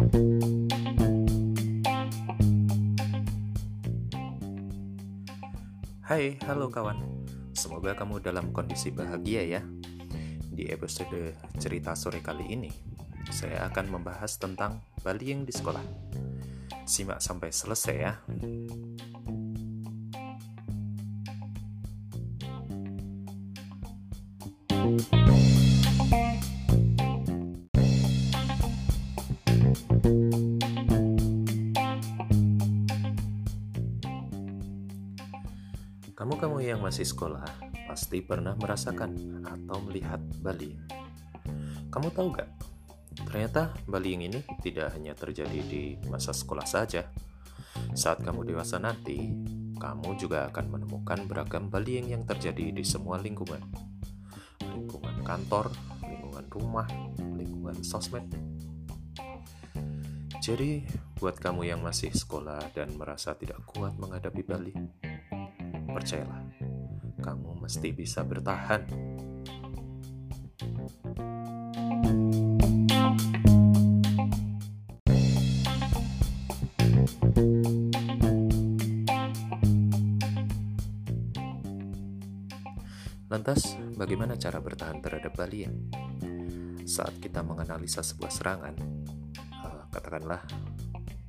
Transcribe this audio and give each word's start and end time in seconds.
Hai, 0.00 0.08
halo 6.48 6.72
kawan. 6.72 7.04
Semoga 7.52 7.92
kamu 7.92 8.24
dalam 8.24 8.48
kondisi 8.56 8.88
bahagia 8.88 9.44
ya. 9.44 9.60
Di 10.48 10.72
episode 10.72 11.36
cerita 11.60 11.92
sore 11.92 12.24
kali 12.24 12.48
ini, 12.48 12.72
saya 13.28 13.68
akan 13.68 14.00
membahas 14.00 14.40
tentang 14.40 14.80
bullying 15.04 15.44
di 15.44 15.52
sekolah. 15.52 15.84
Simak 16.88 17.20
sampai 17.20 17.52
selesai 17.52 17.96
ya. 18.00 18.16
Kamu-kamu 36.20 36.60
yang 36.60 36.84
masih 36.84 37.08
sekolah 37.08 37.48
pasti 37.88 38.20
pernah 38.20 38.52
merasakan 38.52 39.40
atau 39.40 39.80
melihat 39.88 40.20
bullying. 40.44 40.76
Kamu 41.88 42.12
tahu 42.12 42.36
gak? 42.36 42.44
Ternyata 43.24 43.72
bullying 43.88 44.28
ini 44.28 44.44
tidak 44.60 44.92
hanya 45.00 45.16
terjadi 45.16 45.64
di 45.64 45.96
masa 46.12 46.36
sekolah 46.36 46.68
saja. 46.68 47.08
Saat 47.96 48.20
kamu 48.20 48.52
dewasa 48.52 48.76
nanti, 48.76 49.32
kamu 49.80 50.20
juga 50.20 50.44
akan 50.52 50.68
menemukan 50.68 51.24
beragam 51.24 51.72
bullying 51.72 52.12
yang 52.12 52.28
terjadi 52.28 52.68
di 52.68 52.84
semua 52.84 53.16
lingkungan. 53.16 53.64
Lingkungan 54.60 55.24
kantor, 55.24 55.72
lingkungan 56.04 56.44
rumah, 56.52 56.88
lingkungan 57.32 57.80
sosmed. 57.80 58.28
Jadi, 60.44 60.84
buat 61.16 61.40
kamu 61.40 61.64
yang 61.64 61.80
masih 61.80 62.12
sekolah 62.12 62.76
dan 62.76 62.92
merasa 63.00 63.32
tidak 63.40 63.64
kuat 63.64 63.96
menghadapi 63.96 64.44
bullying, 64.44 64.99
Percayalah, 65.90 66.42
kamu 67.18 67.60
mesti 67.60 67.90
bisa 67.90 68.22
bertahan. 68.22 68.86
Lantas, 83.30 83.78
bagaimana 83.94 84.34
cara 84.34 84.58
bertahan 84.58 84.98
terhadap 85.02 85.34
bullying? 85.34 85.90
Saat 86.86 87.18
kita 87.22 87.42
menganalisa 87.46 88.02
sebuah 88.02 88.30
serangan, 88.30 88.74
uh, 89.62 89.86
katakanlah, 89.94 90.42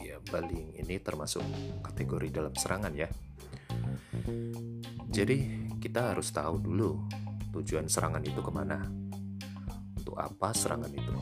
ya 0.00 0.16
bullying 0.28 0.76
ini 0.76 0.96
termasuk 1.00 1.44
kategori 1.84 2.28
dalam 2.32 2.54
serangan 2.56 2.96
ya 2.96 3.08
jadi 5.12 5.68
kita 5.76 6.14
harus 6.14 6.32
tahu 6.32 6.62
dulu 6.62 7.04
tujuan 7.52 7.86
serangan 7.86 8.24
itu 8.24 8.40
ke 8.40 8.52
mana. 8.54 8.80
Untuk 9.98 10.16
apa 10.16 10.56
serangan 10.56 10.88
itu? 10.88 11.14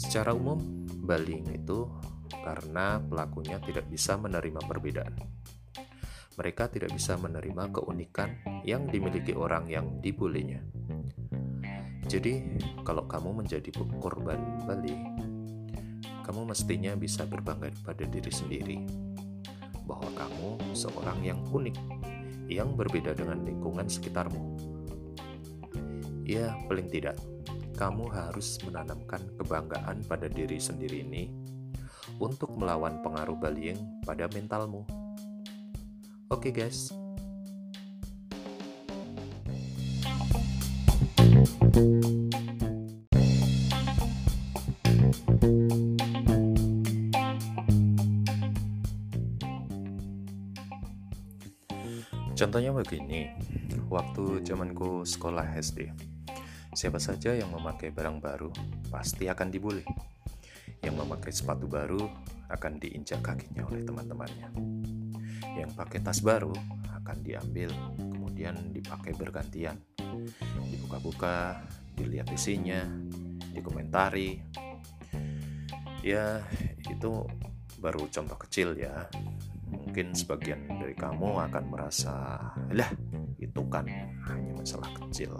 Secara 0.00 0.32
umum, 0.32 0.58
bullying 1.04 1.46
itu 1.52 1.86
karena 2.32 2.98
pelakunya 2.98 3.60
tidak 3.60 3.86
bisa 3.86 4.16
menerima 4.16 4.64
perbedaan. 4.64 5.14
Mereka 6.32 6.72
tidak 6.72 6.96
bisa 6.96 7.20
menerima 7.20 7.68
keunikan 7.68 8.40
yang 8.64 8.88
dimiliki 8.88 9.36
orang 9.36 9.68
yang 9.68 10.00
dibulinya. 10.00 10.64
Jadi, 12.08 12.58
kalau 12.82 13.04
kamu 13.04 13.44
menjadi 13.44 13.68
korban 14.00 14.40
bullying, 14.64 15.04
kamu 16.24 16.48
mestinya 16.48 16.96
bisa 16.96 17.28
berbangga 17.28 17.68
pada 17.84 18.08
diri 18.08 18.32
sendiri 18.32 19.11
bahwa 19.84 20.10
kamu 20.14 20.48
seorang 20.72 21.18
yang 21.22 21.40
unik, 21.50 21.76
yang 22.48 22.74
berbeda 22.74 23.14
dengan 23.16 23.42
lingkungan 23.42 23.86
sekitarmu. 23.86 24.56
Ya, 26.22 26.54
paling 26.70 26.86
tidak, 26.88 27.18
kamu 27.74 28.06
harus 28.12 28.62
menanamkan 28.62 29.20
kebanggaan 29.36 30.06
pada 30.06 30.30
diri 30.30 30.62
sendiri 30.62 31.02
ini 31.02 31.34
untuk 32.22 32.54
melawan 32.54 33.02
pengaruh 33.02 33.34
bullying 33.34 33.78
pada 34.06 34.30
mentalmu. 34.30 34.86
Oke, 36.30 36.48
okay, 36.48 36.52
guys. 36.64 36.94
Contohnya 52.32 52.72
begini, 52.72 53.28
waktu 53.92 54.40
zamanku 54.40 55.04
sekolah 55.04 55.52
SD, 55.60 55.92
siapa 56.72 56.96
saja 56.96 57.36
yang 57.36 57.52
memakai 57.52 57.92
barang 57.92 58.24
baru 58.24 58.48
pasti 58.88 59.28
akan 59.28 59.52
dibully. 59.52 59.84
Yang 60.80 60.94
memakai 60.96 61.28
sepatu 61.30 61.68
baru 61.68 62.00
akan 62.48 62.80
diinjak 62.80 63.20
kakinya 63.20 63.68
oleh 63.68 63.84
teman-temannya. 63.84 64.48
Yang 65.60 65.70
pakai 65.76 66.00
tas 66.00 66.24
baru 66.24 66.56
akan 67.04 67.16
diambil, 67.20 67.68
kemudian 68.00 68.56
dipakai 68.72 69.12
bergantian. 69.12 69.76
Dibuka-buka, 70.72 71.60
dilihat 71.94 72.32
isinya, 72.32 72.80
dikomentari. 73.52 74.40
Ya, 76.00 76.40
itu 76.88 77.28
baru 77.76 78.08
contoh 78.08 78.38
kecil 78.40 78.72
ya 78.80 79.06
mungkin 79.92 80.16
sebagian 80.16 80.72
dari 80.80 80.96
kamu 80.96 81.52
akan 81.52 81.64
merasa, 81.68 82.40
lah 82.72 82.88
itu 83.36 83.60
kan 83.68 83.84
hanya 84.24 84.56
masalah 84.56 84.88
kecil. 84.96 85.36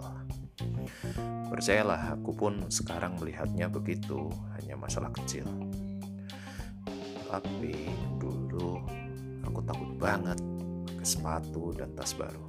Percayalah, 1.49 2.13
aku 2.13 2.37
pun 2.37 2.61
sekarang 2.69 3.17
melihatnya 3.17 3.65
begitu, 3.65 4.29
hanya 4.53 4.77
masalah 4.77 5.09
kecil. 5.09 5.49
Tapi 7.33 7.73
dulu 8.21 8.77
aku 9.41 9.57
takut 9.65 9.89
banget 9.97 10.37
pakai 10.85 11.07
sepatu 11.09 11.73
dan 11.73 11.89
tas 11.97 12.13
baru. 12.13 12.45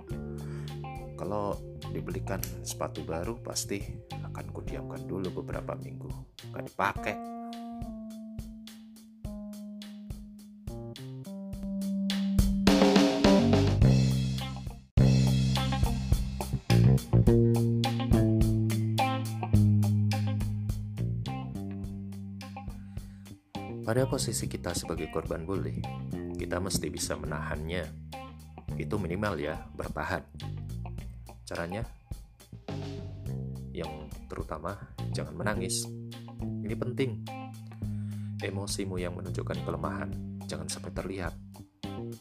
Kalau 1.16 1.56
dibelikan 1.88 2.44
sepatu 2.60 3.00
baru 3.00 3.40
pasti 3.40 3.80
akan 4.12 4.52
kudiamkan 4.52 5.08
dulu 5.08 5.40
beberapa 5.40 5.72
minggu, 5.72 6.12
gak 6.52 6.68
dipakai 6.68 7.33
Pada 23.84 24.08
posisi 24.08 24.48
kita 24.48 24.72
sebagai 24.72 25.12
korban 25.12 25.44
bully, 25.44 25.84
kita 26.40 26.56
mesti 26.56 26.88
bisa 26.88 27.20
menahannya. 27.20 27.84
Itu 28.80 28.96
minimal 28.96 29.36
ya, 29.36 29.60
bertahan. 29.76 30.24
Caranya, 31.44 31.84
yang 33.76 34.08
terutama 34.24 34.80
jangan 35.12 35.36
menangis. 35.36 35.84
Ini 36.40 36.72
penting. 36.72 37.28
Emosimu 38.40 38.96
yang 38.96 39.20
menunjukkan 39.20 39.60
kelemahan 39.68 40.40
jangan 40.48 40.64
sampai 40.64 40.88
terlihat. 40.96 41.36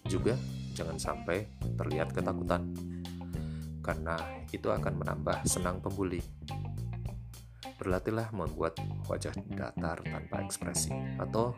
Juga 0.03 0.35
jangan 0.75 1.00
sampai 1.00 1.47
terlihat 1.79 2.12
ketakutan. 2.12 2.75
Karena 3.79 4.19
itu 4.52 4.68
akan 4.68 5.00
menambah 5.00 5.47
senang 5.47 5.79
pembuli. 5.79 6.19
Berlatihlah 7.78 8.34
membuat 8.34 8.79
wajah 9.06 9.34
datar 9.53 10.02
tanpa 10.02 10.41
ekspresi, 10.46 10.93
atau 11.20 11.53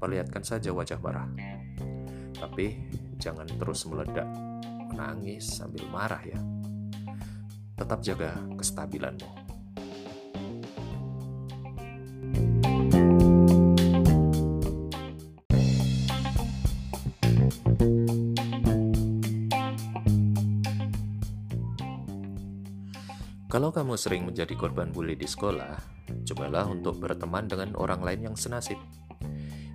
perlihatkan 0.00 0.44
saja 0.44 0.72
wajah 0.74 1.00
marah. 1.00 1.28
Tapi 2.36 2.80
jangan 3.20 3.46
terus 3.46 3.84
meledak, 3.88 4.28
menangis 4.90 5.60
sambil 5.60 5.84
marah 5.88 6.20
ya. 6.24 6.40
Tetap 7.76 8.04
jaga 8.04 8.36
kestabilanmu. 8.60 9.39
Kalau 23.50 23.74
kamu 23.74 23.98
sering 23.98 24.22
menjadi 24.30 24.54
korban 24.54 24.94
bully 24.94 25.18
di 25.18 25.26
sekolah, 25.26 25.74
cobalah 26.22 26.70
untuk 26.70 27.02
berteman 27.02 27.50
dengan 27.50 27.74
orang 27.74 27.98
lain 27.98 28.30
yang 28.30 28.36
senasib. 28.38 28.78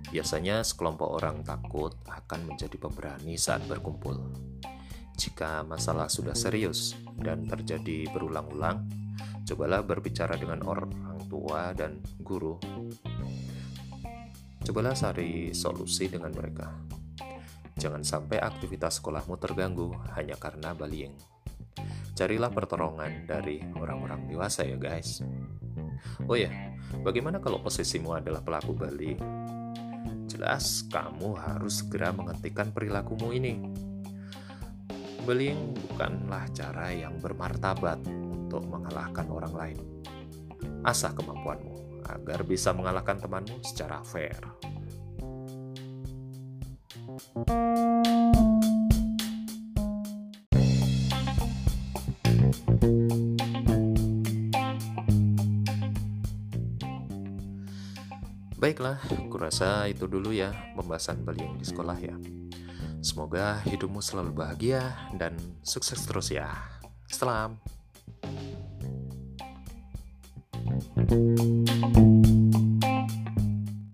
Biasanya 0.08 0.64
sekelompok 0.64 1.20
orang 1.20 1.44
takut 1.44 1.92
akan 2.08 2.48
menjadi 2.48 2.72
pemberani 2.80 3.36
saat 3.36 3.68
berkumpul. 3.68 4.32
Jika 5.20 5.60
masalah 5.68 6.08
sudah 6.08 6.32
serius 6.32 6.96
dan 7.20 7.44
terjadi 7.44 8.08
berulang-ulang, 8.16 8.88
cobalah 9.44 9.84
berbicara 9.84 10.40
dengan 10.40 10.64
orang 10.64 10.96
tua 11.28 11.76
dan 11.76 12.00
guru. 12.24 12.56
Cobalah 14.64 14.96
cari 14.96 15.52
solusi 15.52 16.08
dengan 16.08 16.32
mereka. 16.32 16.72
Jangan 17.76 18.00
sampai 18.00 18.40
aktivitas 18.40 19.04
sekolahmu 19.04 19.36
terganggu 19.36 19.92
hanya 20.16 20.40
karena 20.40 20.72
bullying. 20.72 21.35
Carilah 22.16 22.48
pertolongan 22.48 23.28
dari 23.28 23.60
orang-orang 23.76 24.24
dewasa 24.24 24.64
ya 24.64 24.80
guys. 24.80 25.20
Oh 26.24 26.32
ya, 26.32 26.48
bagaimana 27.04 27.44
kalau 27.44 27.60
posisimu 27.60 28.16
adalah 28.16 28.40
pelaku 28.40 28.72
bullying? 28.72 29.20
Jelas 30.24 30.88
kamu 30.88 31.36
harus 31.36 31.84
segera 31.84 32.16
menghentikan 32.16 32.72
perilakumu 32.72 33.36
ini. 33.36 33.60
Bullying 35.28 35.76
bukanlah 35.76 36.48
cara 36.56 36.88
yang 36.88 37.20
bermartabat 37.20 38.00
untuk 38.08 38.64
mengalahkan 38.64 39.28
orang 39.28 39.52
lain. 39.52 39.78
Asah 40.88 41.12
kemampuanmu 41.12 42.00
agar 42.08 42.48
bisa 42.48 42.72
mengalahkan 42.72 43.20
temanmu 43.20 43.60
secara 43.60 44.00
fair. 44.00 44.40
Baiklah, 58.56 58.96
kurasa 59.28 59.84
itu 59.84 60.08
dulu 60.08 60.32
ya 60.32 60.52
pembahasan 60.72 61.20
bullying 61.20 61.60
di 61.60 61.66
sekolah 61.68 61.98
ya. 62.00 62.16
Semoga 63.04 63.60
hidupmu 63.68 64.00
selalu 64.00 64.32
bahagia 64.32 65.12
dan 65.14 65.36
sukses 65.60 66.00
terus 66.08 66.32
ya. 66.32 66.48
Salam. 67.06 67.60
thank 71.06 71.96
you 71.96 72.25